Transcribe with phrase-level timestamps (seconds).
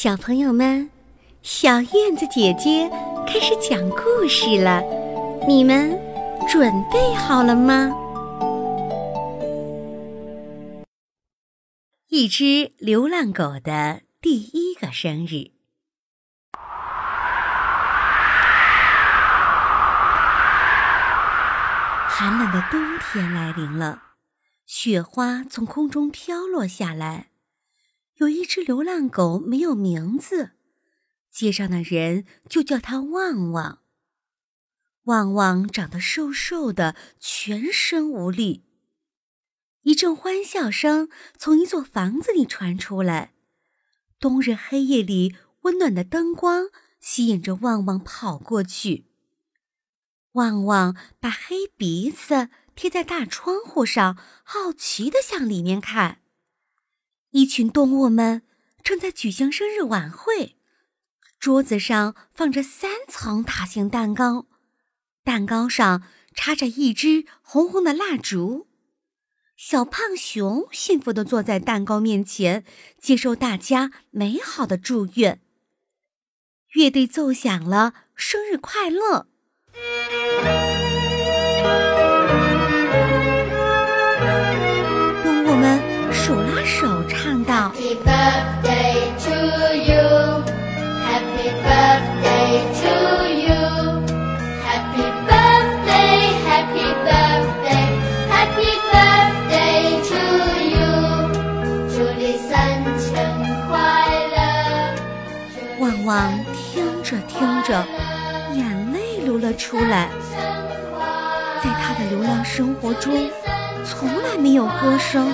[0.00, 0.88] 小朋友们，
[1.42, 2.88] 小燕子姐姐
[3.26, 4.80] 开始讲故事了，
[5.48, 5.90] 你们
[6.48, 7.90] 准备好了吗？
[12.10, 15.50] 一只流浪狗的第一个生日。
[22.06, 24.02] 寒冷的冬天来临了，
[24.64, 27.30] 雪花从空中飘落下来。
[28.18, 30.50] 有一只流浪狗没有名字，
[31.30, 33.82] 街上的人就叫它旺旺。
[35.04, 38.64] 旺旺长得瘦瘦的，全身无力。
[39.82, 43.34] 一阵欢笑声从一座房子里传出来，
[44.18, 49.06] 冬日黑夜里，温暖的灯光吸引着旺旺跑过去。
[50.32, 56.20] 旺旺把黑鼻子贴在大窗户上，好奇地向里面看。
[57.30, 58.42] 一群动物们
[58.82, 60.56] 正在举行生日晚会，
[61.38, 64.46] 桌子上放着三层塔形蛋糕，
[65.22, 66.02] 蛋糕上
[66.34, 68.66] 插着一支红红的蜡烛。
[69.56, 72.64] 小胖熊幸福地坐在蛋糕面前，
[73.00, 75.40] 接受大家美好的祝愿。
[76.72, 79.26] 乐队奏响了“生日快乐”。
[86.68, 89.32] 手唱道：“Happy birthday to
[89.88, 90.44] you,
[91.02, 92.92] Happy birthday to
[93.32, 93.56] you,
[94.68, 97.88] Happy birthday, Happy birthday,
[98.28, 100.20] Happy birthday to
[100.68, 100.84] you，
[101.88, 102.52] 祝你生
[103.00, 103.08] 辰
[103.66, 103.72] 快
[104.36, 104.36] 乐。”
[105.80, 106.14] 旺旺
[106.52, 107.82] 听着听着，
[108.54, 110.10] 眼泪流了出来。
[111.64, 113.30] 在他的流浪生活中，
[113.84, 115.32] 从来没有歌声、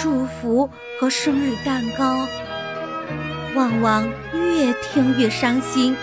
[0.00, 2.26] 祝福和生日蛋糕。
[3.54, 5.96] 旺旺越听越伤心，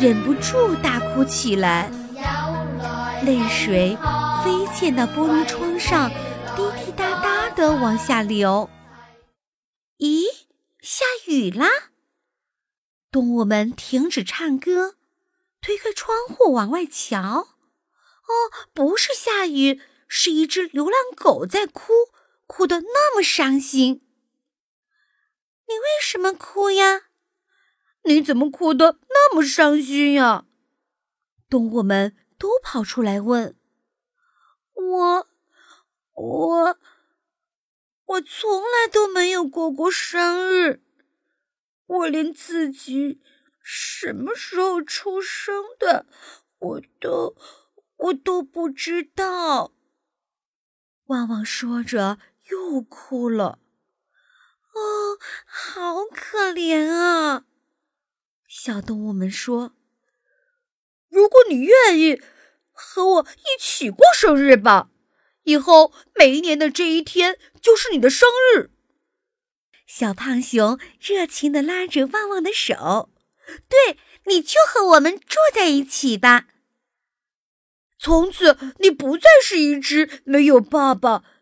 [0.00, 1.90] 忍不住大哭起来，
[3.22, 3.96] 泪水
[4.44, 6.10] 飞溅到玻璃窗上，
[6.56, 8.68] 滴滴答答的往下流。
[9.98, 10.24] 咦，
[10.80, 11.68] 下雨啦！
[13.10, 14.96] 动物们停止唱歌，
[15.60, 17.20] 推开窗户往外瞧。
[18.26, 18.32] 哦，
[18.74, 21.92] 不是下雨，是一只流浪狗在哭，
[22.46, 24.06] 哭得那么伤心。
[25.68, 27.02] 你为什么哭呀？
[28.04, 30.46] 你怎么哭得那么伤心呀？
[31.48, 33.56] 动物们都跑出来问。
[34.74, 35.28] 我，
[36.12, 36.78] 我，
[38.04, 40.82] 我从来都没有过过生日，
[41.86, 43.20] 我连自己
[43.62, 46.06] 什么时候出生的，
[46.58, 47.36] 我都。
[47.98, 49.72] 我都不知道。
[51.06, 52.18] 旺旺说着
[52.50, 53.58] 又哭了。
[54.74, 57.44] 哦，好可怜啊！
[58.46, 59.74] 小动物们说
[61.08, 62.20] ：“如果你愿意，
[62.72, 64.90] 和我一起过生日吧。
[65.44, 68.70] 以后每一年的这一天就是你的生日。”
[69.86, 73.10] 小胖熊热情地拉着旺旺的手
[73.68, 76.48] ：“对，你就和我们住在一起吧。”
[77.98, 81.24] 从此，你不再是一只没有爸爸、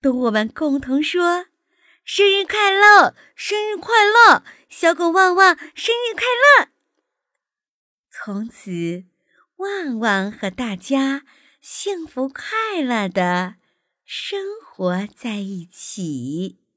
[0.00, 1.46] 动物们共同说
[2.04, 6.22] ：“生日快乐，生日快乐，小狗旺旺，生日快
[6.62, 6.68] 乐！”
[8.10, 9.04] 从此，
[9.56, 11.24] 旺旺和大家
[11.60, 13.56] 幸福快乐的
[14.04, 16.67] 生活在一起。